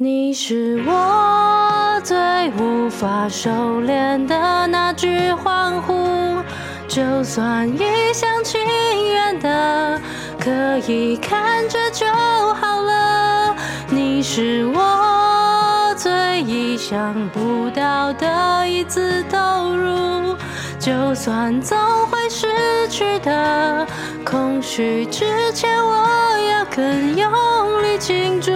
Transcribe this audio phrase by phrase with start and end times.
[0.00, 2.16] 你是我最
[2.52, 3.50] 无法收
[3.82, 6.40] 敛的那句欢呼，
[6.86, 8.60] 就算一厢情
[9.08, 10.00] 愿的，
[10.38, 13.56] 可以看着就好了。
[13.88, 20.36] 你是我最意想不到的一次投入，
[20.78, 21.76] 就算总
[22.06, 22.46] 会失
[22.88, 23.84] 去的
[24.30, 25.24] 空虚之
[25.54, 28.52] 前，我要更用力庆祝。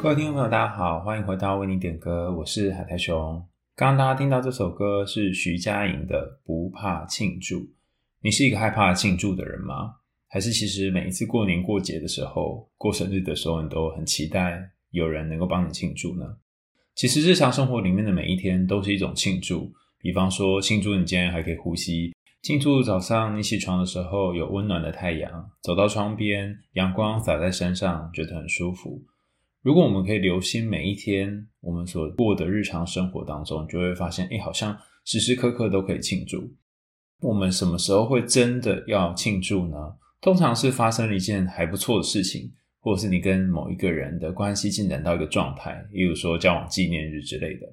[0.00, 3.44] 各位听众朋友，大家好，欢迎回到为你点歌，我是海苔熊。
[3.74, 7.56] 刚刚大家听到这首歌是徐佳莹的《不怕庆祝》。
[8.22, 9.94] 你是一个害怕庆祝的人吗？
[10.28, 16.24] 还是其实每一次过年过节的时候、过生日的时候，你都很期待有人能够帮你庆祝呢？
[16.94, 19.68] 其实日常生活里面的每一天都是一种庆祝。
[20.00, 22.12] 比方说，庆祝你今天还可以呼吸；
[22.48, 29.02] 庆祝早上你起床的时候有温暖的太阳，走到窗边，阳光洒在身上，觉得很舒服。
[29.60, 36.50] 如果我们可以留心每一天我们所过的日常生活当中，就会发现，哎，好像时时刻刻都可以庆祝。
[37.20, 39.76] 我们什么时候会真的要庆祝呢？
[40.22, 47.66] 通常是发生了一件还不错的事情，或者是你跟某一个人的关系进展到一个状态，例如说交往纪念日之类的。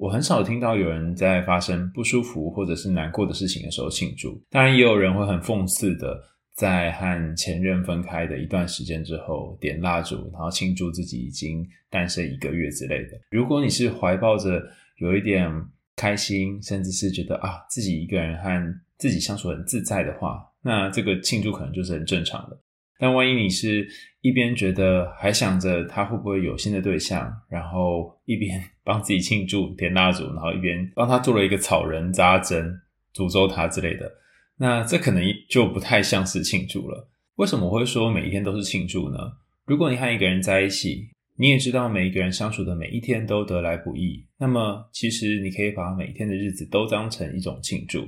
[0.00, 4.42] 我很少听到有人在发生不舒服或者是难过的事情的时候庆祝。
[4.48, 6.18] 当然，也有人会很讽刺的。
[6.56, 13.18] 在和前任分开的一段时间之后，点蜡烛，然后庆祝自己已经单身一个月之类的。
[13.30, 14.62] 如果你是怀抱着
[14.96, 15.50] 有一点
[15.96, 22.58] 开心，甚至是觉得啊自己一个人和自己相处很自在的话，那这个庆祝可能就是很正常的。
[23.00, 23.88] 但万一你是
[24.20, 32.78] 一边觉得还想着他会不会有新的对象，然后一边 帮自己庆祝点蜡烛，然后一边帮他做了一个草人扎针，
[33.14, 34.12] 诅咒他之类的。
[34.58, 37.08] 那这可能就不太像是庆祝了。
[37.36, 39.18] 为什么我会说每一天都是庆祝呢？
[39.64, 48.06] 如果你和一个人在一起，你也知道每一个人相处的每一天都得来不易，那么其实你可以把每一天的日子都当成一种庆祝。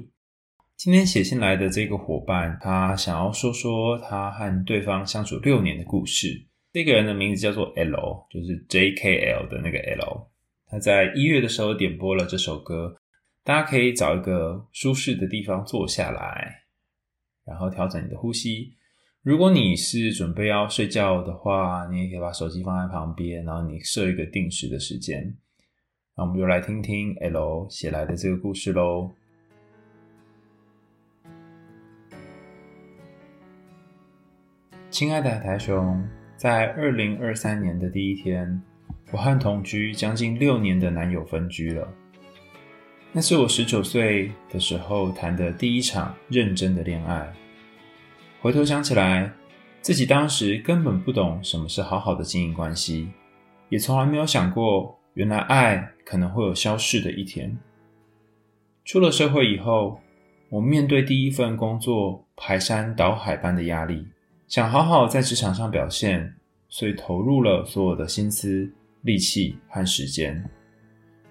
[0.76, 6.46] 今天写信来的这个伙伴，他想要说说他和对方相处六年的故事。
[6.72, 10.28] 这个人的名字叫做 L，就是 JKL 的那个 L。
[10.66, 12.96] 他在一月的时候点播了这首歌。
[13.44, 16.62] 大家可以找一个舒适的地方坐下来，
[17.44, 18.72] 然后调整你的呼吸。
[19.20, 25.36] 如果你是准备要睡觉的话，你也可以把手机放在旁边，然后你设一个定时的时间。
[26.16, 29.10] 那我们就来听听 L 写来的这个故事喽。
[34.92, 38.62] 亲爱的海苔熊，在二零二三年的第一天，
[39.10, 41.88] 我和同居将近六年的男友分居了。
[43.10, 47.26] 那是我十九岁的时候谈的第一场认真的恋爱。
[48.42, 49.32] 回头想起来，
[49.80, 53.08] 自己当时根本不懂什么是好好的经营关系，
[53.70, 57.56] 也从来没有想过，原来爱可能会有消逝的一天。
[58.84, 60.02] 出了社会以后，
[60.50, 64.06] 我面对第一份工作排山倒海般的压力，
[64.52, 66.30] 想好好在职场上表现，
[66.68, 68.70] 所以投入了所有的心思、
[69.00, 70.44] 力气和时间。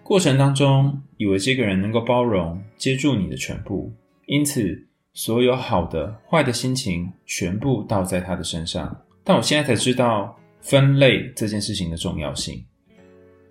[0.02, 3.94] 过程当中，以为这个人能够包容、接住你的全部，
[4.26, 4.76] 因此
[5.14, 9.00] 所有好的、坏的心情全部倒在他的身上。
[9.24, 12.66] 但我现在才知道分类这件事情的重要性。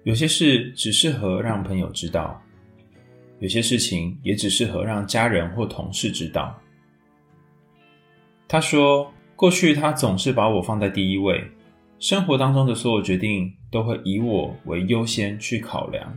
[0.02, 2.42] 有些事只适合让朋友知道，
[3.38, 6.60] 有些事情也只适合让家人或同事知道。
[8.48, 9.08] 他说，
[9.40, 11.42] 过去他总是把我放在第一位，
[11.98, 16.14] 生活当中的所有决定都会以我为优先去考量。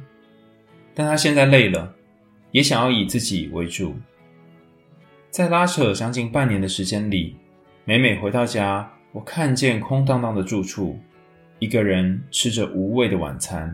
[0.93, 1.95] 但他现在累了，
[2.51, 3.95] 也想要以自己为主。
[5.29, 7.33] 在拉扯将近半年的时间里，
[7.85, 10.99] 每每回到家，我看见空荡荡的住处，
[11.59, 13.73] 一个人吃着无味的晚餐，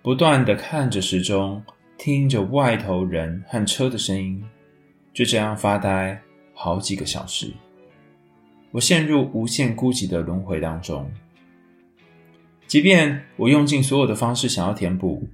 [0.00, 1.60] 不断的看着时钟，
[1.98, 4.40] 听着外头人和车的声音，
[5.12, 6.16] 就这样发呆
[6.54, 7.52] 好几个小时。
[8.70, 11.10] 我陷入无限孤寂的轮回当中。
[12.66, 15.26] 即便我用尽所有的方式想要填补。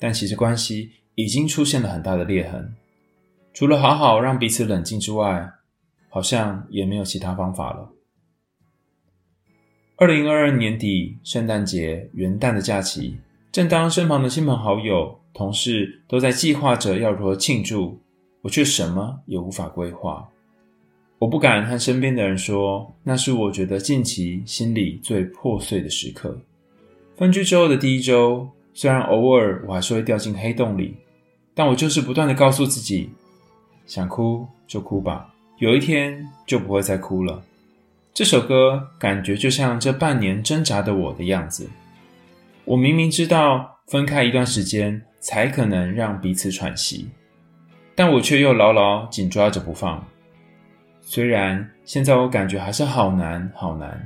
[0.00, 2.72] 但其实关系已经出现了很大的裂痕，
[3.52, 5.50] 除了好好让彼此冷静之外，
[6.08, 7.90] 好像也没有其他方法了。
[9.96, 13.18] 二零二二年底，圣诞节、元旦的假期，
[13.50, 18.00] 正当身旁的亲朋好友、同事都在计划着要如何庆祝，
[18.42, 20.28] 我却什么也无法规划。
[21.18, 26.38] 我不敢和身边的人说，那是我觉得近期心里最破碎的时刻。
[27.16, 28.48] 分居之后的第一周。
[28.74, 30.94] 虽然偶尔我还是会掉进黑洞里，
[31.52, 33.10] 但我就是不断地告诉自己，
[33.86, 37.42] 想哭就哭吧，有一天就不会再哭了。
[38.14, 41.68] 这首歌感觉就像这半年挣扎的我的样子。
[42.64, 47.08] 我明明知道分开一段时间才可能让彼此喘息，
[47.96, 50.06] 但我却又牢牢紧抓着不放。
[51.10, 53.98] 虽然现在我感觉还是好难好难，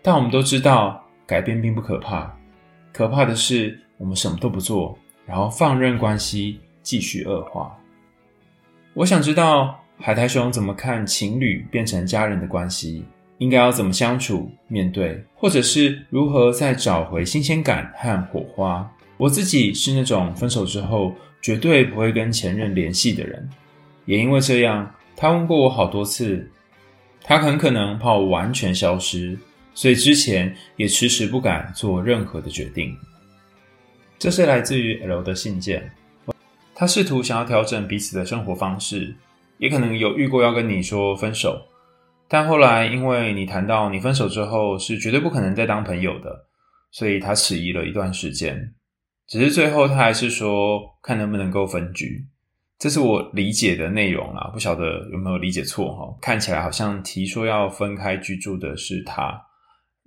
[0.00, 2.34] 但我们都知道改变并不可怕，
[2.90, 7.76] 可怕的是我们什么都不做，然后放任关系继续恶化。
[8.94, 13.04] 我想知道海苔熊怎么看情侣变成家人的关系。
[13.36, 18.90] 应该要怎么相处、面对，或者是如何再找回新鲜感和火花？
[19.18, 21.12] 我自己是那种分手之后
[21.42, 23.46] 绝对不会跟前任联系的人，
[24.06, 24.88] 也因为这样，
[25.22, 26.50] 他问过我好多次，
[27.22, 29.38] 他很可能怕我完全消失，
[29.72, 32.92] 所以之前也迟迟不敢做任何的决定。
[34.18, 35.88] 这是来自于 L 的信件，
[36.74, 39.14] 他试图想要调整彼此的生活方式，
[39.58, 41.68] 也可能有遇过要跟你说分手。
[42.26, 46.46] 但后来，因为你谈到你分手之后是绝对不可能再当朋友的，
[46.90, 48.74] 所以他迟疑了一段时间。
[49.28, 52.26] 只是最后他还是说，看能不能够分居。
[52.82, 56.18] 这是我理解的内容啦，不晓得有没有理解错哈？
[56.20, 59.40] 看起来好像提说要分开居住的是他，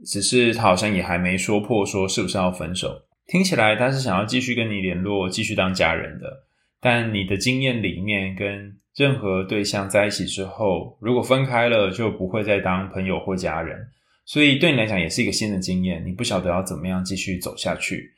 [0.05, 3.01] 只是他好像也还没说破说是不是要分手。
[3.27, 6.43] 听起来他是想要继续跟你联络，继续当家人的。
[6.81, 8.77] 但你的经验里面跟。
[8.97, 13.77] 任何对象在一起之后，如果分开了，就不会再当朋友或家人。
[14.23, 18.13] 所以对你来讲也是一个新的经验，你不晓得要怎么样继续走下去，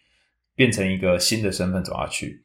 [0.55, 2.43] 变成一个新的身份走下去。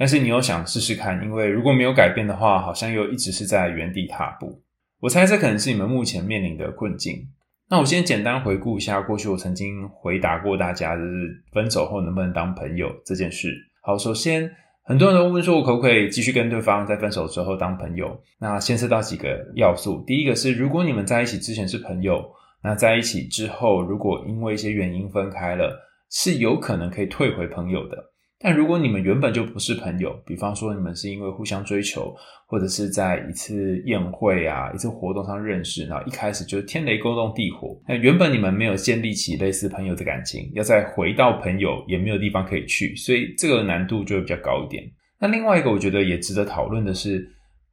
[0.00, 4.62] 但是你又想试试看，因为如果没有改变的话，好像又一直是在原地踏步。
[4.98, 7.28] 我猜这可能是你们目前面临的困境。
[7.68, 13.54] 那我先简单回顾一下过去我曾经回答过大家，就是分手后能不能当朋友这件事。
[13.82, 14.50] 好，首先。
[14.82, 18.20] 很多人都问说，我可不可以继续跟对方在分手之后当朋友？
[18.40, 20.02] 那牵涉到几个要素。
[20.04, 22.24] 第一个是，如果你们在一起之前是朋友，
[22.64, 25.78] 那在一起之后，如果因为一些原因分开了，
[26.10, 27.96] 是有可能可以退回朋友的。
[28.42, 32.14] 但如果你们原本就不是朋友，比方说你们是因为互相追求，
[32.46, 44.82] 或者是在一次宴会啊、一次活动上认识，然后一开始就是天雷勾动地火，那原本你们没有建立起类似朋友的感情，要再回到朋友也没有地方可以去，所以这个难度就会比较高一点。
[45.20, 47.22] 那另外一个我觉得也值得讨论的是，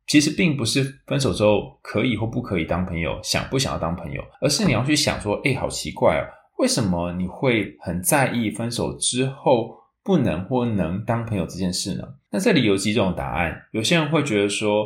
[0.06, 6.28] 其实并不是分手之后可以或不可以当朋友，想不想要当朋友，而是你要去想说，诶，好奇怪啊，
[6.58, 9.74] 为什么你会很在意分手之后
[10.07, 12.07] 不能或能当朋友这件事呢？
[12.31, 13.63] 那这里有几种答案。
[13.71, 14.86] 有些人会觉得说，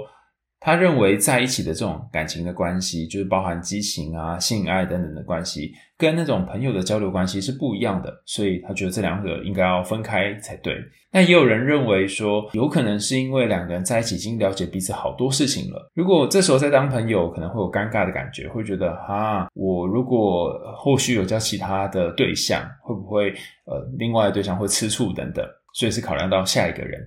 [0.63, 10.77] 他认为在一起的这种感情的关系，就是包含激情啊、性爱等等的关系，跟那种朋友的交流关系是不一样的，所以他觉得这两个应该要分开才对。
[11.11, 23.31] 那也有人认为说，有可能是因为两个人在一起已经了解彼此好多事情了，如果这时候再当朋友，可能会有尴尬的感觉，会觉得啊，我如果后续有交其他的对象，会不会
[23.65, 25.43] 呃，另外的对象会吃醋等等，
[25.73, 27.01] 所以是考量到下一个人。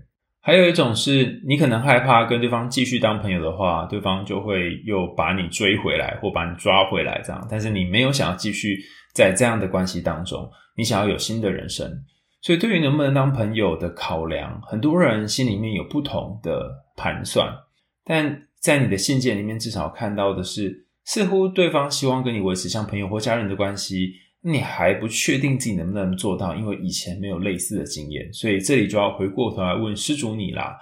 [0.47, 8.79] 还有一种是你可能害怕跟对方继续当朋友的话，对方就会又把你追回来或把你抓回来这样，但是你没有想要继续
[9.15, 10.47] 在这样的关系当中，
[10.77, 11.91] 你想要有新的人生，
[12.43, 17.51] 所以对于能不能当朋友的考量，很多人心里面有不同的盘算，
[18.05, 24.13] 但在你的信件里面至少看到的是，似乎对方希望跟你维持像朋友或家人的关系。
[24.47, 30.77] 你还不确定自己能不能做到，因为以前没有类似的经验，所以这里就要回过头来问施主你啦。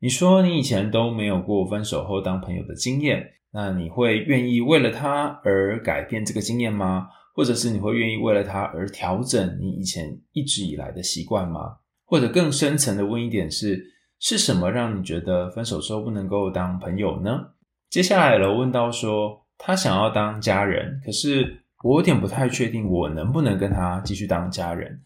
[0.00, 7.08] 你说你以前都没有过分手后当朋友的经验，那你会愿意为了他而改变这个经验吗？
[7.34, 11.60] 或者是你会愿意为了他而调整你以前一直以来的习惯吗？
[12.04, 13.82] 或者更深层的问一点是，
[14.20, 17.40] 是什么让你觉得分手之后不能够当朋友呢？
[17.88, 21.62] 接下来了问到说，他想要当家人，可是。
[21.86, 25.00] 我有点不太确定，我能不能跟他继续当家人，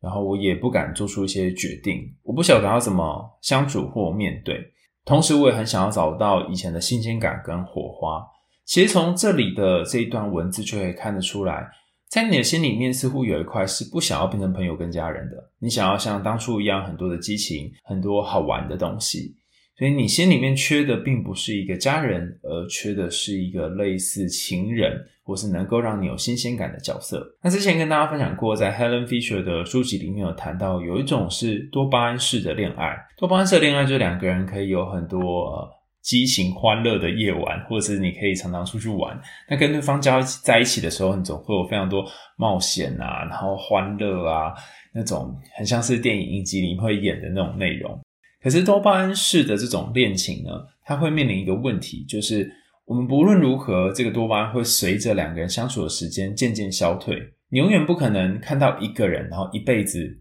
[0.00, 2.10] 然后我也不敢做出一些决定。
[2.22, 4.72] 我不晓得要怎么相处或面对，
[5.04, 8.26] 同时我也很想要找到以前的新鲜感跟火花。
[8.64, 11.68] 其实从这里的这一段文字就可以看得出来，
[12.08, 19.36] 在你的心里面似乎有一块是不想要变成朋友跟家人的，你想要像当初一样很多的激情，很多好玩的东西。
[19.76, 24.92] 所以你心里面缺的并不是一个家人，而缺的是一个类似情人，
[25.24, 27.24] 或是能够让你有新鲜感的角色。
[27.42, 32.96] 那之前跟大家分享过，在 Helen Fisher 的书籍里面有谈到，有一种是多巴胺式的恋爱。
[33.16, 35.68] 多巴胺式的恋爱就是两个人可以有很多
[36.02, 39.16] 激情欢乐的夜晚，或者是你可以常常出去玩。
[39.48, 42.04] 那跟对方交在一起的时候，你总会有非常多
[42.36, 44.52] 冒险啊，然后欢乐啊，
[44.92, 47.96] 那种很像是电影影集里面会演的那种内容。
[48.42, 50.50] 可是多巴胺式的这种恋情呢，
[50.84, 52.52] 它会面临一个问题，就是
[52.84, 57.16] 我们不论如何，这个多巴胺会随着两个人相处的时间渐渐消退。
[57.48, 60.20] 你永远不可能看到一个人，然后一辈子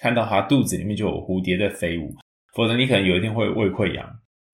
[0.00, 2.14] 看到他肚子里面就有蝴蝶在飞舞，
[2.54, 4.06] 否则你可能有一天会胃溃疡。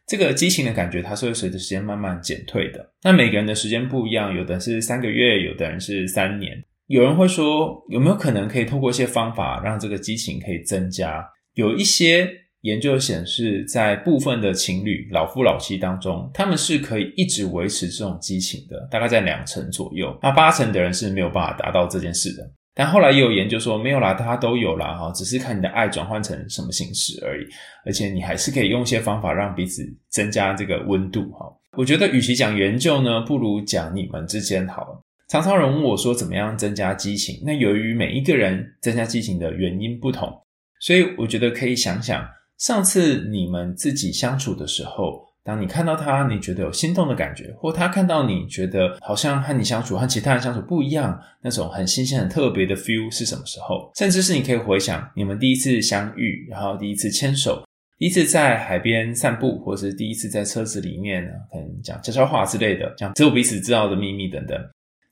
[0.07, 2.93] 这个激情的感觉，它是会随着时间慢慢减退的。
[3.03, 6.63] 那每个人的时间不一样，有的是三个月，有的人是三年。
[6.87, 11.27] 有人会说，有没有可能可以透过一些方法让这个激情可以增加？
[11.55, 12.31] 有一些
[12.65, 20.19] 研究显示，在部分的情侣老夫老妻当中，他们是可以一直维持这种激情的，大概在两成左右。
[20.23, 22.43] 那八成的人是没有办法达到这件事的。
[22.75, 27.47] 但后来也有研究说，没有啦，大家都有啦，哈，只是看你的爱转换成什么形式而已。
[27.85, 31.47] 而且你还是可以用一些方法让彼此增加这个温度，哈。
[31.77, 35.03] 我觉得与其讲研究呢，不如讲你们之间好了。
[35.29, 37.43] 常常有人问我说，怎么样增加激情？
[37.45, 40.33] 那由于每一个人增加激情的原因不同，
[40.81, 42.27] 所以我觉得可以想想
[42.59, 45.25] 上次你们自己相处的时候。
[45.47, 53.93] 当你看到他，你觉得有心动的感觉，或他看到你觉得好像和你相处和其他人相处不一样，那种很新鲜、很特别的 feel 是什么时候？
[53.95, 57.63] 甚至是你可以回想你们第一次相遇，然后第一次牵手，
[57.99, 64.59] 第一次在海边散步，或是第一次在车子里面可能讲悄悄话之类的，讲只有彼此知道的秘密等等。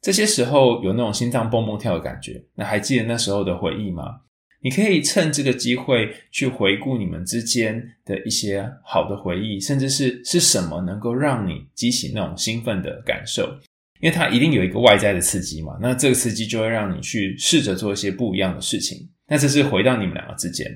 [0.01, 4.05] 这些时候有那种心脏蹦蹦跳的感觉，那还记得那时候的回忆吗？
[4.65, 13.43] 你可以趁这个机会去回顾你们之间的一些好的回忆，甚至是是什么能够让你激起那种兴奋的感受，
[14.01, 15.77] 因为它一定有一个外在的刺激嘛。
[15.81, 19.09] 那这个刺激就会让你去试着做一些不一样的事情。
[19.27, 20.67] 那这是回到你们两个之间。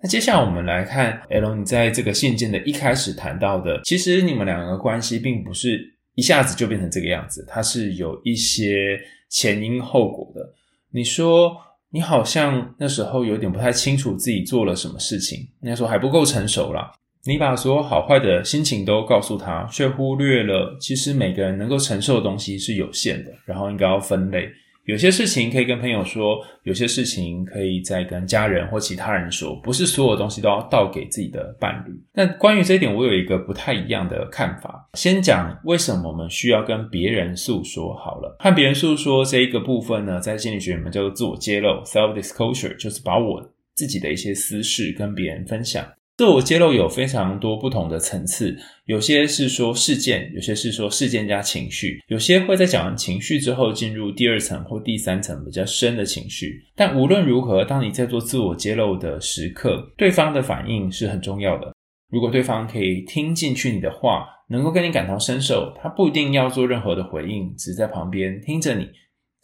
[0.00, 10.54] 那接下来我们来看 L，你在这个信件的一开始谈到的，其实你们两个关系并不是一下子就变成这个样子，它是有一些前因后果的。
[10.92, 11.56] 你说。
[11.94, 16.90] 你好像那时候有点不太清楚自己做了什么事情，那时候还不够成熟啦。
[17.24, 24.48] 你把所有好坏的心情都告诉他，却忽略了其实每个人能够承受的东西是有限的，然后应该要分类。
[24.84, 31.92] 有些事情可以跟朋友说，有些事情可以再跟家人或其他人说，不是所有东西都要倒给自己的伴侣。
[32.12, 34.86] 那关于这一点，我有一个不太一样的看法。
[34.92, 43.42] 先讲为什么我们需要跟别人诉说好了，和别人诉说这一个部分呢，在心理学里面叫做自我揭露 （self-disclosure），就是把我
[43.74, 45.82] 自己的一些私事跟别人分享。
[46.16, 56.62] 自我揭露有非常多不同的层次，有些是说事件，有些是说事件加情绪，有些会在讲完情绪之后进入第二层或第三层比较深的情绪。
[56.76, 61.74] 但无论如何，当你在做自我揭露的时刻，对方的反应是很重要的。
[62.12, 68.88] 如果对方可以听进去你的话，能够跟你感同身受，他不一定要做任何的回应，只在旁边听着你。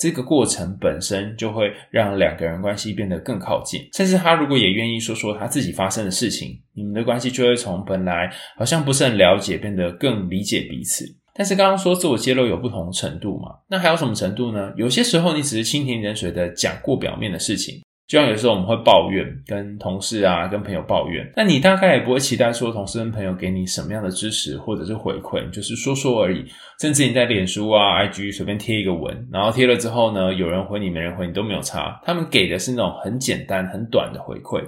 [0.01, 11.05] 这个过程本身就会让两个人关系变得更靠近，甚至他如果也愿意说说他自己发生的事情，你们的关系就会从本来好像不是很了解，变得更理解彼此。
[11.35, 14.73] 但是刚刚说自我揭露有不同程度嘛，那还有什么程度呢？
[14.75, 17.83] 有些时候你只是蜻蜓点水的讲过表面的事情。
[18.11, 26.45] 就像有时候我们会抱怨，跟同事啊、跟朋友抱怨，那你大概也不会期待说同事跟朋友给你什么样的支持或者是回馈，就是说说而已。
[26.81, 34.61] 甚至你在脸书啊、IG 随便贴一个文，然后贴了之后呢，有人回你没人回你都没有差，他们给的是那种很简单、很短的回馈。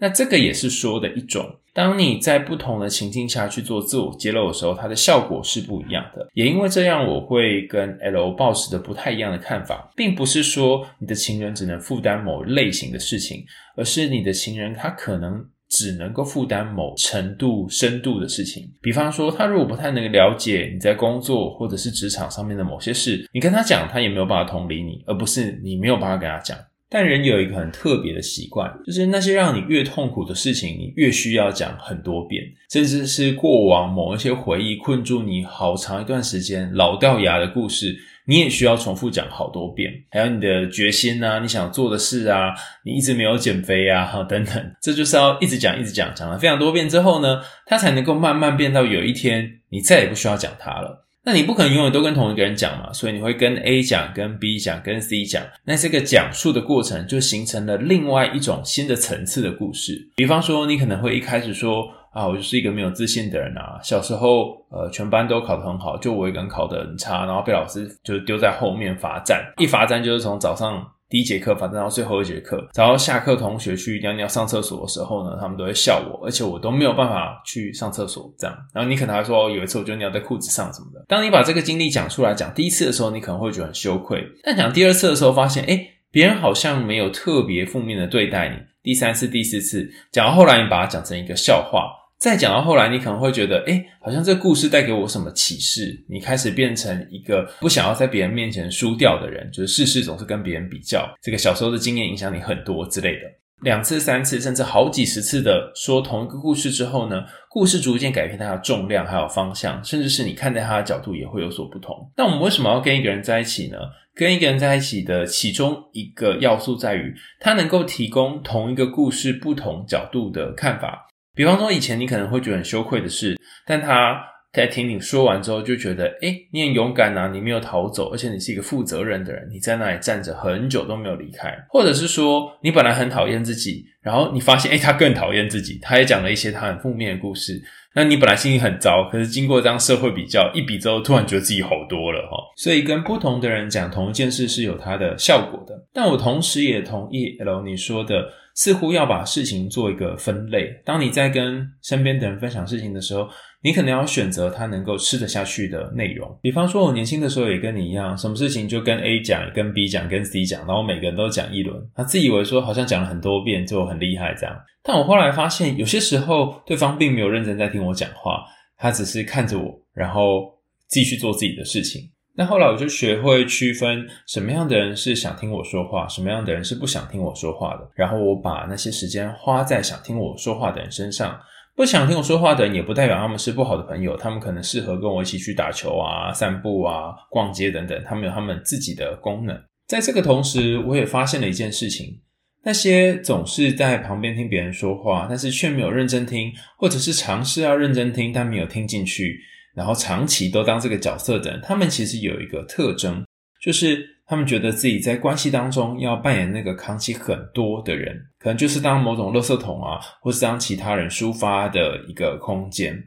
[0.00, 6.28] 那这个也是说的一种，当你在不同的情境下去做自我揭露的时候，它的效果是不一样的。
[6.34, 13.44] 也因为这样，我会跟 L 抱持的不太一样的看法，并不是说你的情人只能负担某类型的事情，
[13.76, 18.62] 而是你的情人他可能只能够负担某程度深度的事情。
[18.80, 26.56] 比方说，他如果不太能了解你在工作或者是职场上面的某些事，你跟他讲，他也没有办法同理你，而不是你没有办法跟他讲。
[26.90, 39.92] 但人有一个很特别的习惯，就是那些让你越痛苦的事情，你越需要讲很多遍，甚至是过往某一些回忆困住你好长一段时间、老掉牙的故事，你也需要重复讲好多遍。
[40.10, 42.54] 还有你的决心啊，你想做的事啊，
[42.84, 51.07] 你一直没有减肥啊，哈，等等，这就是要一直讲、一直讲，讲了非常多遍之后呢，它才能够慢慢变到有一天，你再也不需要讲它了。
[51.24, 60.10] 那你不可能永远都跟同一个人讲嘛，所以你会跟 A 讲、跟 B 讲、跟 C 讲，那这个讲述的过程就形成了另外一种新的层次的故事。
[60.16, 70.82] 比方说，你可能会一开始说啊，我就是一个没有自信的人啊，小时候呃，全班都考得很好，就我一个人考得很差，然后被老师就丢在后面罚站，一罚站就是从早上。
[71.08, 78.54] 第一节课，反正到最后一节课，然后下课同学去尿尿上厕所的时候呢，他们都会笑我，而且我都没有办法去上厕所，这样。
[78.74, 81.02] 然后你可能还说，有一次我就尿在裤子上什么的。
[81.08, 88.56] 当你把这个经历讲出来，讲第一次的时候，你可能会觉得很羞愧，但讲第二次的时候，发现，诶，别人好像没有特别负面的对待你。
[88.82, 91.90] 第三次、第四次，讲到后来，你把它讲成一个笑话。
[92.18, 96.04] 再讲到后来，你可能会觉得，诶，好像这故事带给我什么启示？
[96.08, 101.08] 你开始变成一个不想要在别人面前输掉的人，就是事事总是跟别人比较。
[101.22, 103.20] 这个小时候的经验影响你很多之类的。
[103.62, 111.94] 两次、三次，甚至好几十次的说同一个故事之后呢，故事逐渐改变它的重量还有方向，甚至是你看待它的角度也会有所不同。
[112.16, 113.78] 那我们为什么要跟一个人在一起呢？
[114.14, 121.07] 跟一个人在一起的其中一个要素在于，他能够提供同一个故事不同角度的看法。
[121.38, 124.20] 比方说，以前你可能会觉得很羞愧的事，但他
[124.58, 131.54] 在听你说完之后，就觉得，诶，你很勇敢啊，你没有逃走，而且你是一个负责任的人，你在那里站着很久都没有离开。
[131.70, 137.60] 或者是说，你本来很讨厌自己，然后你发现，诶，他更讨厌自己，他也讲了一些他很负面的故事。
[137.94, 142.36] 那你本来心情很糟，可是经过这样社会比较一比之后，突然觉得自己好多了哈。
[142.56, 145.74] 所以跟不同的人讲同一件事是有它的效果的。
[145.92, 148.28] 但我同时也同意 L 你说的。
[148.54, 150.82] 似乎要把事情做一个分类。
[150.84, 153.28] 当你在跟身边的人分享事情的时候，
[153.60, 156.38] 你可能要选择他能够吃得下去的内容。
[156.40, 164.56] 比方说，我年轻的时候也跟你一样，什么事情就跟 A 讲、跟 B 讲、跟 C 讲，然后每个人都讲一轮，他自以为说好像讲了很多遍就很厉害这样。
[164.84, 168.44] 但我后来发现，有些时候对方并没有认真在听我讲话，
[168.76, 170.54] 他只是看着我，然后
[170.86, 172.08] 继续做自己的事情。
[172.36, 177.90] 那后来我就学会区分什么样的人是想听我说话，什么样的人是不想听我说话的。
[177.96, 181.36] 然后我把那些时间花在想听我说话的人身上。
[181.78, 189.56] 不想听我说话的人，也不代表他们是不好的朋友，他们可能适合跟我一起去打球啊、散步啊、逛街等等，他们有他们自己的功能。
[189.86, 192.20] 在这个同时，我也发现了一件事情：
[192.64, 199.38] 那些总是在旁边听别人说话，但是却没有认真听，或者是尝试要认真听但没有听进去。
[199.76, 203.24] 然后长期都当这个角色的人，他们其实有一个特征，
[203.62, 213.02] 就是他们觉得自己在关系当中要扮演那个扛起很多的人，可能就是当某种垃圾桶啊，或是当其他人抒发的一个空间。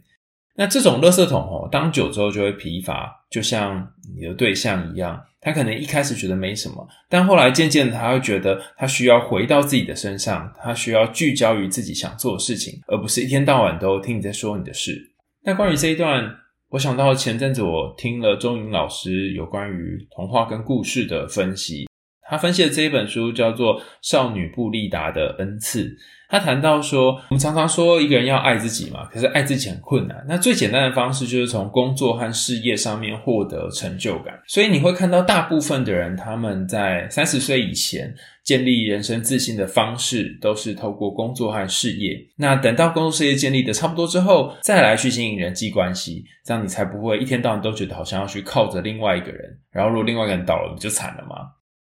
[0.56, 15.00] 那这种垃圾桶哦，当久之后就会疲乏，就像你的对象一样，他可能一开始觉得没什么，但后来渐渐的他会觉得他需要回到自己的身上，他需要聚焦于自己想做的事情，而不是一天到晚都听你在说你的事。
[15.44, 16.36] 那关于这一段。
[16.72, 21.86] 我想到前阵子我听了钟颖老师有关于童话跟故事的分析，
[22.32, 25.84] 他分析的这一本书叫做《少女布丽达的恩赐》。
[26.30, 30.26] 他谈到说，我们常常说一个人要爱自己嘛，可是爱自己很困难。
[30.30, 34.40] 那最简单的方式就是从工作和事业上面获得成就感。
[34.48, 38.16] 所以你会看到大部分的人，他们在三十岁以前
[38.46, 42.18] 建立人生自信的方式，都是透过工作和事业。
[42.38, 49.60] 那等到工作事业建立的差不多之后，再来去经营人际关系，这样你才不会一天到晚都觉得好像要去靠着另外一个人。
[49.70, 51.36] 然后如果另外一个人倒了，你就惨了嘛。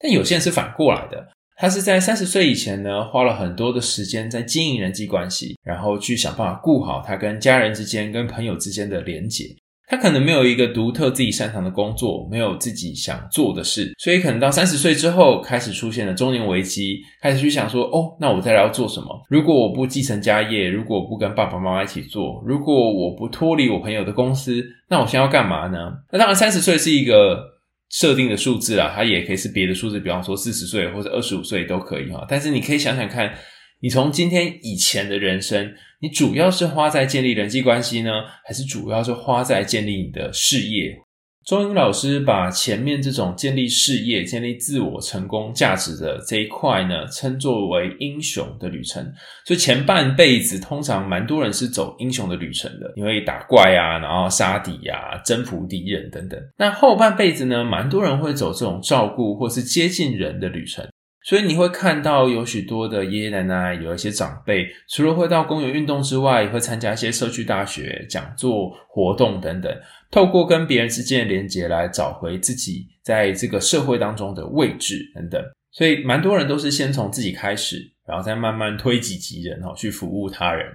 [0.00, 1.26] 但有些人是反过来的。
[1.60, 9.44] 他是在三十岁以前呢，花了很多的时间在经营人际关系，然后去想办法顾好他跟家人之间、跟朋友之间的连结。
[9.88, 19.08] 他可能没有一个独特自己擅长的工作，没有自己想做的事，所以可能到三十岁之后，开始出现了中年危机，开始去想说：哦，那我再来要做什么？
[19.28, 25.78] 如果我不继承家业，如果我不跟爸爸妈妈一起做，如果我不脱离我朋友的公司，那我现在要干嘛呢？
[26.12, 27.57] 那当然，三十岁是一个。
[27.90, 32.24] 设定的数字啊，它也可以是别的数字，比方说四十岁或者二十五岁都可以哈。
[32.28, 33.34] 但是你可以想想看，
[33.80, 38.10] 你从今天以前的人生，你主要是花在建立人际关系呢，
[38.44, 40.96] 还是主要是花在建立你的事业？
[41.48, 49.02] 钟英老师把前面这种建立事业、建立自我成功价值的这一块呢，称作为英雄的旅程。
[49.46, 56.38] 所以前半辈子通常蛮多人是走英雄的旅程的，因为打怪啊，然后杀敌啊，征服敌人等等。
[56.58, 60.86] 那后半辈子呢，蛮多人会走这种照顾或是接近人的旅程。
[61.24, 69.70] 所以你会看到有许多的爷爷奶奶，有一些长辈，除了会到公园运动之外，也会参加一些社区大学讲座活动等等，
[70.10, 75.42] 透过跟别人之间的连接来找回自己在这个社会当中的位置等等。
[75.70, 80.66] 所以蛮多人都是先从自己开始，然后再慢慢推己及人，去服务他人。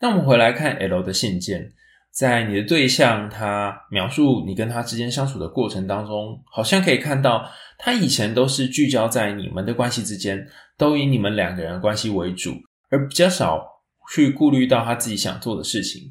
[0.00, 1.72] 那我们回来看 L 的信件。
[2.12, 10.46] 在你的对象，他描述你跟他之间相处的过程当中，好像可以看到他以前都是聚焦在你们的关系之间，
[10.78, 12.52] 都以你们两个人的关系为主，
[12.88, 13.66] 而比较少
[14.12, 16.02] 去顾虑到他自己想做的事情。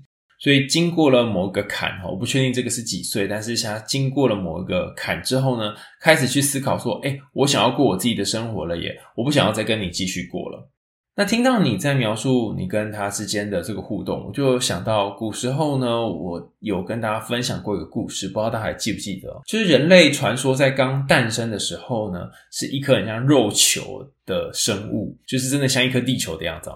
[0.43, 10.69] 所以经过了某个坎哈，我不确定这个是几岁，但是他经过了某一个坎之后呢，开始去思考说，诶，我想要过我自己的生活了耶，我不想要再跟你继续过了。
[11.15, 19.29] 那听到你在描述你跟他之间的这个互动，我就想到古时候呢，我有跟大家分享过一个故事，不知道大家还记不记得？
[19.47, 22.19] 就是人类传说在刚诞生的时候呢，
[22.51, 26.69] 是一颗很像肉球的生物，就是真的像一颗地球的样子。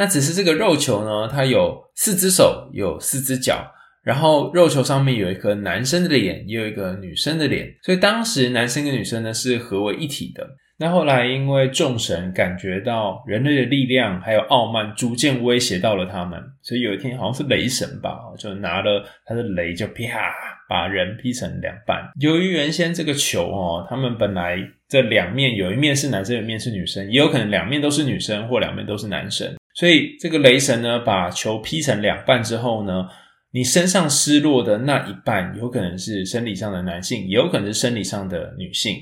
[0.00, 3.70] 那只是这个肉球呢，它有四只手，有四只脚，
[4.02, 10.48] 然后肉球上面有一个男生的脸，也有一个女生的脸，所以当时男生跟女生呢是合为一体的。
[10.78, 20.32] 那后来因为众神感觉到人类的力量还有傲慢逐渐威胁到了他们，所以有一天好像是雷神吧，就拿了他的雷就啪
[20.66, 22.10] 把人劈成两半。
[22.18, 24.56] 由于原先这个球哦，他们本来
[24.88, 29.54] 这两面有一面是男生，有一面是女生，也有可能两面都是女生或两面都是男生。
[29.74, 33.06] 所以这个雷神呢，把球劈成两半之后呢，
[33.52, 38.96] 你身上失落的那一半有可能是生理上的男性，也有可能是生理上的女性。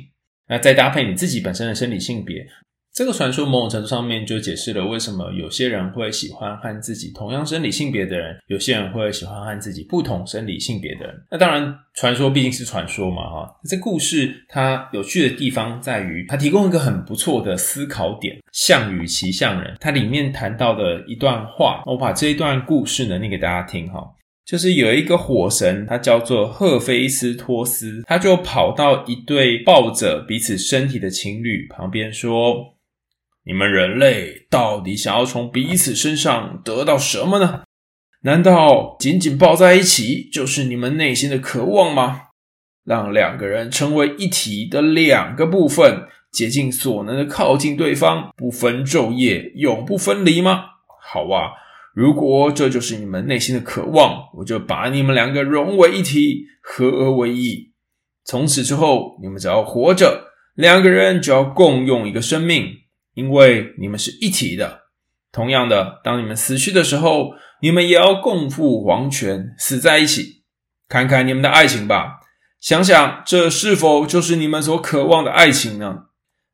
[0.49, 2.47] 那再搭配你自己本身的生理性别，
[2.99, 11.15] 这个传说某种程度上面就解释了为什么有些人会喜欢和自己同样生理性别的人，有些人会喜欢和自己不同生理性别的人。
[11.31, 13.49] 那当然，传说毕竟是传说嘛，哈。
[13.69, 18.37] 这故事它有趣的地方在于，它提供一个很不错的思考点。
[18.51, 24.03] 象与骑象人，它里面谈到的一段话，我把这一段故事呢念给大家听，哈。
[24.45, 32.57] 就是有一个火神，他叫做赫菲斯托斯，他就跑到一对抱着彼此身体的情侣旁边说
[33.49, 37.63] ：“你们人类到底想要从彼此身上得到什么呢？
[38.21, 42.25] 难道紧紧抱在一起就是你们内心的渴望吗？
[42.85, 50.65] 让两个人成为一体的两个部分，竭尽所能的靠近对方，不分昼夜，永不分离吗？
[51.03, 51.53] 好啊。”
[51.97, 57.73] 如果这就是你们内心的渴望，我就把你们两个融为一体，合而为一。
[58.27, 62.67] 从此之后，你们只要活着，两个人就要共用一个生命，
[63.19, 64.83] 因为你们是一体的。
[65.33, 70.45] 同样的，当你们死去的时候，你们也要共赴黄泉，死在一起。
[70.89, 72.21] 看看你们的爱情吧，
[72.61, 76.05] 想想这是否就是你们所渴望的爱情呢？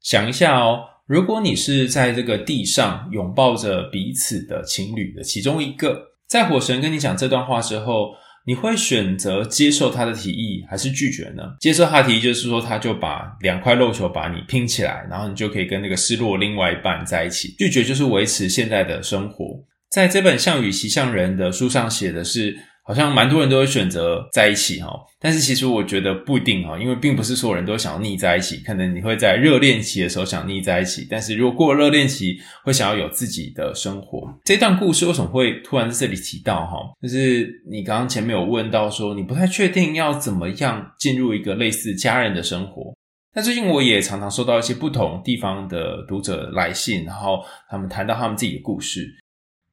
[0.00, 0.84] 想一下哦。
[1.06, 8.14] 如果你是在这个地上拥抱着彼此的情侣的其中一个，在火神跟你讲这段话之后，
[8.46, 11.42] 你会选择接受他的提议，还是拒绝呢？
[11.60, 17.54] 接受他提议就是说，他就把两块肉球把你拼起来，然后你就可以跟那个失落另外一半在一起。
[17.58, 19.64] 拒绝就是维持现在的生活。
[19.90, 22.56] 在这本《项羽骑象人》的书上写的是。
[22.86, 28.58] 好像蛮多人都会选择在一起哈，但是其实我觉得不一定哈，因为并不是所有人都想要腻在一起。
[28.58, 34.28] 可能你会在热恋期的时候想腻在一起，但是如果过了热恋期，会想要有自己的生活。
[34.44, 36.76] 这段故事为什么会突然在这里提到哈？
[37.00, 42.94] 就是你刚刚前面有问到说，你不太确定要怎么样进入一个类似家人的生活。
[43.36, 49.08] 那最近我也常常收到一些不同地方的读者来信，然后他们谈到他们自己的故事。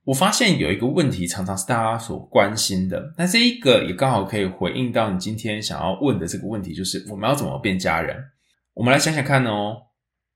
[0.04, 3.14] 我发现有一个问题，常常是大家所关心的。
[3.18, 8.18] 那这一个也刚好可以回应到你今天想要问的这个问题，就是我们要怎么变家人？
[8.74, 9.78] 我们来想想看哦，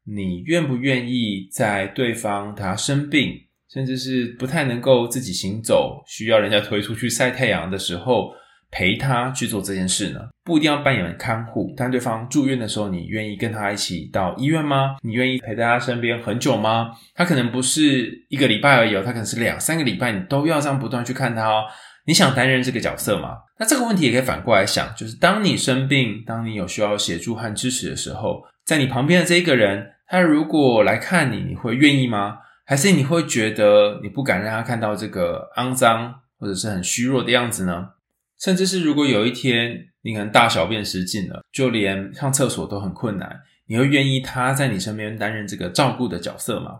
[0.06, 3.34] 你愿不愿意在对方他生病，
[3.74, 8.32] 甚至是不太能够自己行走，需要人家推出去晒太阳的时候，
[8.76, 10.20] 陪他去做这件事呢？
[10.44, 14.98] 不一定要扮演看护，但对方住院的时候，你愿意跟他一起到医院吗？
[15.02, 16.92] 你愿意陪在他身边很久吗？
[17.16, 21.64] 他可能不是一个礼拜而已哦，他可能是两三个礼拜，你都要这样不断去看他哦。
[22.06, 23.38] 你想担任这个角色吗？
[23.58, 32.40] 那这个问题也可以反过来想，就是当你生病，当你有需要协助和支持的时候，在你旁边的这一个人，他如果来看你，你会愿意吗？
[32.66, 37.88] 还是你会觉得你不敢让他看到这个肮脏或者是很虚弱的样子呢？
[38.40, 46.72] 甚至是如果有一天你可能大小便失禁了，就连上厕所都很困难，你会愿意他在你身边担任这个照顾的角色吗？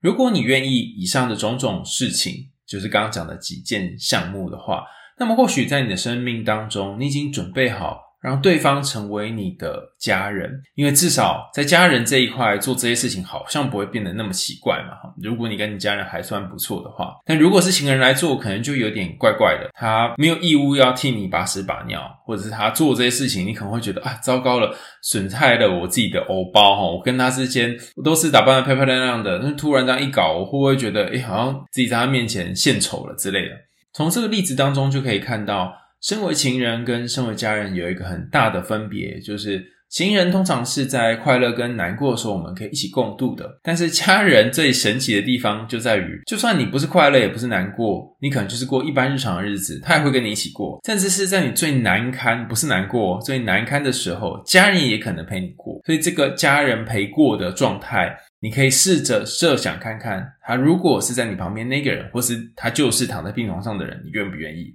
[0.00, 4.84] 如果你愿意以上的种种事情，就是刚刚讲的几件项目的话，
[5.18, 8.00] 那么或许在你的生命当中，你已经准备好。
[8.22, 15.10] 让对方成为你的家人，因为至少在家人这一块做这些事情，好像不会变得那么奇怪嘛。
[15.20, 19.68] 如果你跟你家人还算不错的话，但如果是情人来做，可能就有点怪怪的。
[19.74, 26.82] 他没有义务要替你把屎把尿，或者是他做这些事情，你可能会觉得啊，糟糕了，损害了我自己的欧包哈。
[26.82, 33.56] 我跟他之间我都是打扮得漂漂亮亮的，那突然这样一搞，我会不会觉得诶，好像自己在他面前献丑了之类的？
[33.92, 35.74] 从这个例子当中就可以看到。
[36.02, 43.48] 身为情人跟身为家人有一个很大的分别，就是情人通常是在快乐跟难过的时候，我们可以一起共度的。
[43.62, 50.80] 但是家人最神奇的地方就在于，就算你不是快乐也不是难过，你可能就是过一般日常的日子，他也会跟你一起过。
[50.84, 55.80] 甚至是在你最难堪，不是难过，最难堪的时候，家人也可能陪你过。
[55.86, 64.74] 所以这个家人陪过的状态，你可以试着设想看看，他如果是在你旁边那个人，或是他就是躺在病床上的人，你愿不愿意？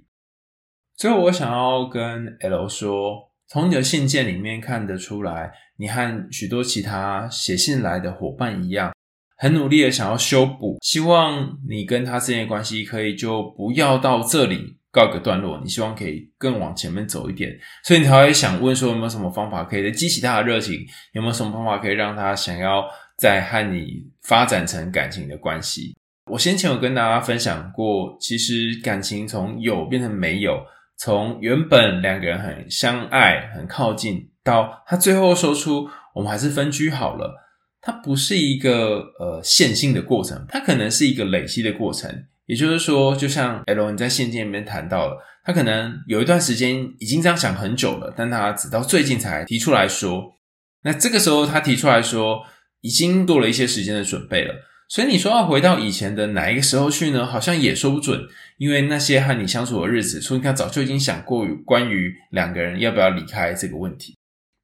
[0.98, 8.92] 最后，我想要跟 L 说，从你的信件里面看得出来，你和许多其他写信来的伙伴一样，
[9.36, 22.84] 很努力的想要修补，希望你跟他之间的关系可以就不要到这里告一个段落，你希望可以更往前面走一点，所以你才会想问说有没有什么方法可以激起他的热情，有没有什么方法可以让他想要
[23.16, 25.96] 再和你发展成感情的关系。
[26.28, 30.60] 我先前有跟大家分享过，其实感情从有变成没有，
[30.98, 37.34] 从原本两个人很相爱、很靠近，到他最后说出我们还是分居好了，
[37.80, 42.26] 它不是一个呃线性的过程，它可能是一个累积的过程。
[42.46, 50.38] 也就是说，就像 L 你在信件里面谈到了，他可能有一段时间已经这样想很久了，但他直到最近才提出来说，
[50.82, 52.42] 那这个时候他提出来说，
[52.80, 54.54] 已经做了一些时间的准备了。
[54.88, 57.26] 所以你说要回到以前的哪一个时候去呢？
[57.26, 58.18] 好像也说不准，
[58.56, 64.16] 因为那些和你相处的日子，说不定他早就已经想过关于两个人要不要离开这个问题。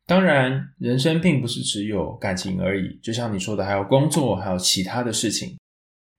[0.06, 5.58] 当然，人生并不是只有感情而已，就像你说的，还有工作，还有其他的事情。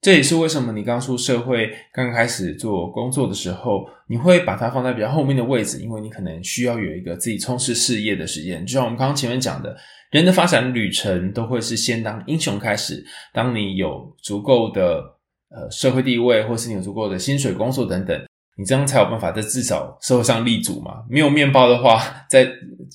[0.02, 8.64] 这也是为什么你刚出社会、刚开始做工作的时候，你会把它放在比较后面的位置，因为你可能需要有一个自己充实事业的时间。
[8.64, 9.76] 就像我们刚刚前面讲的。
[10.16, 13.06] 人的发展旅程都会是先当英雄开始。
[13.34, 15.04] 当你有足够的
[15.50, 18.18] 呃社会地位，或是你有足够的薪水、工作等等，
[18.58, 21.04] 你这样才有办法在至少社会上立足嘛。
[21.10, 22.50] 没有面包的话，在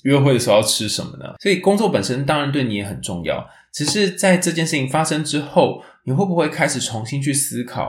[0.05, 1.35] 约会的时候要吃什么呢？
[1.45, 3.47] 所以工作本身当然对你也很重要。
[3.75, 7.89] 只是在这件事情发生之后，你会不会开始重新去思考？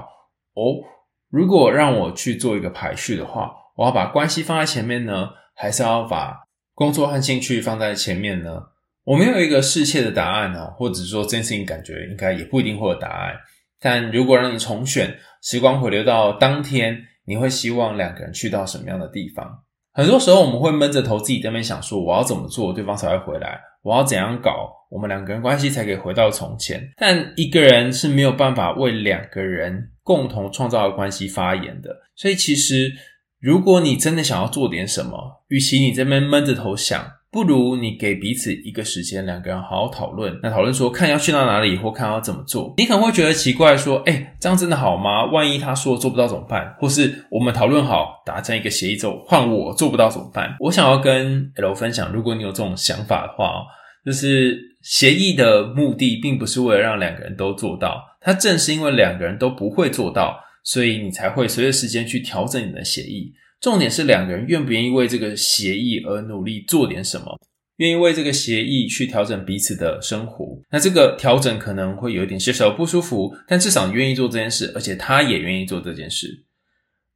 [0.56, 0.84] 哦，
[1.30, 6.36] 如果让我去做一个排序的话，我要把关系放在前面呢，还是要把
[6.74, 8.62] 工作和兴趣放在前面呢？
[9.04, 13.36] 我没有一个适切的答案哦，或者说这件事情感觉应该也不一定会有答案。
[13.80, 19.64] 但如果让你重选，时光回流到当天，你会希望两个人去到什么样的地方？
[19.92, 23.60] 很多时候我们会闷着头自己在那边想说，我要怎么做，对方才会回来？
[23.82, 26.88] 我要怎样搞，我们两个人关系才可以回到从前？
[26.98, 31.90] 但一个人是没有办法为两个人共同创造的关系发言的。
[32.16, 32.94] 所以其实，
[33.40, 37.04] 如果你真的想要做点什么，与其你这边闷着头想。
[37.32, 40.38] 不如你给彼此一个时间，两个人好好讨论。
[40.44, 42.74] 那讨论说，看要去到哪里，或看要怎么做。
[42.76, 45.24] 你可能会觉得奇怪，说：“诶，这样真的好吗？
[45.32, 46.76] 万一他说做不到怎么办？
[46.78, 53.64] 或是我们讨论好达成一个协议之后，换我做不到怎么办？”我想要跟 L 分享，如果你有这种想法的话，
[54.06, 63.32] 就是协议的目的并不是为了让两个人都做到，它正是因为两个人都不会做到，所以你才会随着时间去调整你的协议。
[63.62, 67.40] 重点是两个人愿不愿意为这个协议而努力做点什么，
[67.76, 70.60] 愿意为这个协议去调整彼此的生活。
[70.72, 76.44] 那这个调整可能会有一点小小不舒服，但至少你愿意做这件事，而且他也愿意做这件事。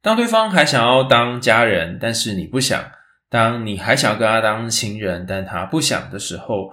[0.00, 2.80] 当对方还想要当家人，但是你不想；
[3.28, 6.70] 当你还想要跟他当情人，但他不想的时候，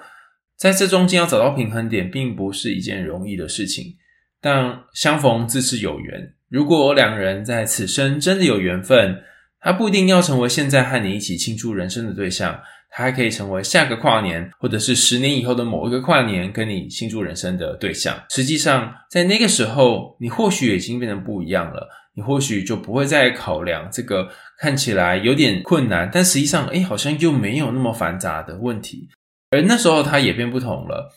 [0.55, 3.95] 在这中间要找到平衡点，并不是一件容易的事情。
[4.39, 9.23] 但相逢自是有缘，如果两人在此生真的有缘分。
[9.63, 18.13] 他不一定要成为现在和你一起庆祝人生的对象，他还可以成为下个跨年，或者是十年以后的某一个跨年跟你庆祝人生的对象。
[18.29, 29.07] 实际上，在那个时候，你或许已经变得不一样了，你或许就不会再考量这个看起来有点困难，但实际上，诶，好像又没有那么繁杂的问题。
[29.49, 31.09] 而那时候，他也变不同了。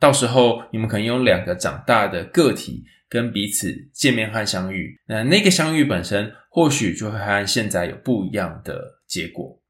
[0.00, 2.82] 到时候，你们可能有两个长大的个体。
[3.12, 9.60] 跟彼此见面和相遇，那那个相遇本身或许就会和现在有不一样的结果。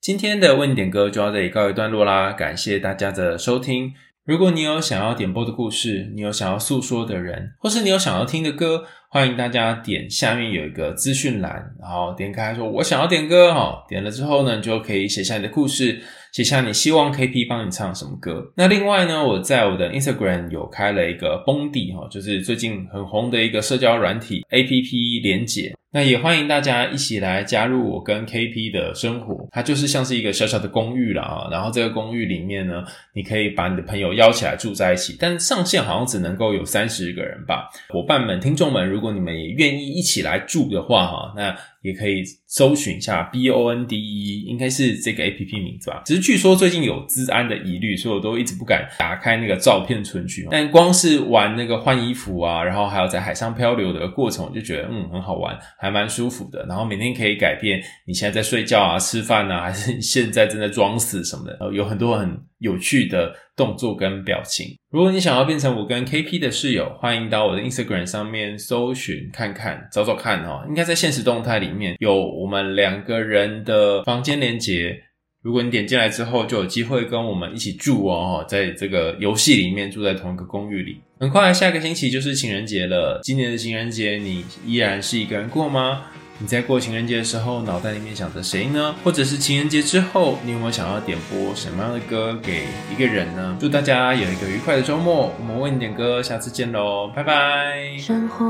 [0.00, 3.92] 今天的为你点歌就到这里告一段落啦，感谢大家的收听。
[4.24, 16.00] 如果你有想要点播的故事，你有想要诉说的人，或是你有想要听的歌，欢迎大家点下面有一个资讯栏，然后点开说“我想要点歌”哈，点了之后呢，你就可以写下你的故事。
[16.32, 18.52] 写下你希望 KP 帮你唱什么歌。
[18.56, 25.74] 那另外呢，我在我的 Instagram 有开了一个 Bondi 哈，就是最近很红的一个社交软体 APP 连结。
[25.90, 29.48] 那也欢迎大家一起来加入我跟 KP 的生活。
[29.50, 31.48] 它就是像是一个小小的公寓了啊。
[31.50, 37.68] 然后这个公寓里面呢，你可以把你的朋友邀起来住在一起，但上限好像只能够有三十个人吧。
[37.88, 41.56] 伙伴们、听众们，如果你们也愿意一起来住的话哈，那。
[41.80, 46.02] 也可以搜寻一下 B O N D E，应该是这个 A P P 名字吧。
[46.04, 50.46] 只是据说最近有资安的疑虑，所以我都一直不敢打开那个照片存取。
[50.50, 56.66] 但光是玩那个换衣服啊，然后还有在海上漂流的过程，我就觉得嗯很好玩，还蛮舒服的。
[56.66, 64.66] 然后每天可以改变你现在在睡觉啊、 吃饭啊，还是你现在正在装死什么的，有很多很有趣的动作跟表情。
[64.90, 70.64] 如果你想要变成我跟 KP 的室友，欢迎到我的 Instagram 上面搜寻看看，找找看哦。
[70.68, 74.98] 应该在现实动态里面有我们两个人的房间连接，
[75.40, 81.00] 如果你点进来之后，就有机会跟我们一起住哦，在这个游戏里面住在同一个公寓里。
[81.20, 83.20] 很快，下个星期就是情人节了。
[83.22, 86.06] 今年的情人节，你依然是一个人过吗？
[86.40, 88.94] 你在过情人节的时候，脑袋里面想着谁呢？
[89.04, 93.56] 或者是情人节之后，你有没有想要点播什么样的歌给一个人呢？
[93.60, 97.96] 祝大家有一个愉快的周末，我们为你点歌，下次见喽，拜拜。
[97.96, 98.44] 生活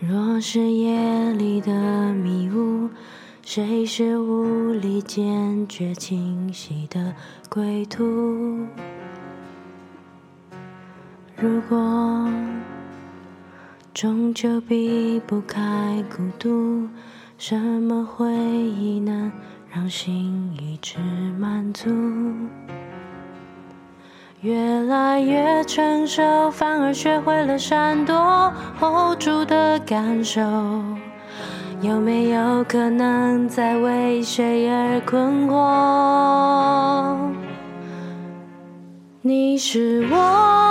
[0.00, 1.72] 若是夜里的
[2.12, 2.88] 迷雾，
[3.46, 7.14] 谁是无力坚决清晰的
[7.48, 8.02] 归途？
[11.36, 12.28] 如果
[13.94, 16.88] 终究避不开孤独，
[17.38, 19.30] 什么回忆能
[19.70, 20.98] 让心一直
[21.38, 21.88] 满足？
[24.40, 30.42] 越来越成熟，反而学会了闪躲，hold 住的感受，
[31.82, 37.16] 有没有可能在为谁而困惑？
[39.22, 40.66] 你是我。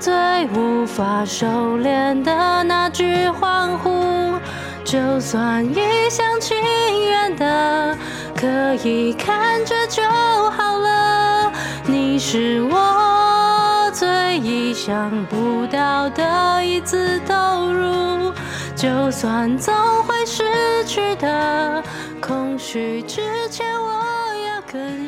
[0.00, 0.14] 最
[0.54, 1.44] 无法收
[1.78, 4.38] 敛的那句欢呼，
[4.84, 6.56] 就算一厢情
[7.04, 7.98] 愿的，
[8.36, 8.46] 可
[8.88, 10.02] 以看着就
[10.52, 11.52] 好了。
[11.84, 18.32] 你是我最意想不到的一次投入，
[18.78, 20.44] 就算总会失
[20.86, 21.82] 去的
[22.20, 23.90] 空虚之前，我
[24.46, 24.80] 要更